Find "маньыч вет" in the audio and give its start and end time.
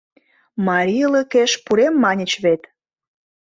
2.03-2.61